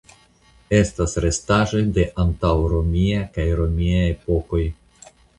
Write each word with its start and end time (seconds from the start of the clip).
Estas 0.75 1.11
restaĵoj 1.25 1.81
de 1.97 2.05
antaŭromia 2.23 3.19
kaj 3.35 3.45
romia 3.59 4.01
epokoj. 4.15 4.63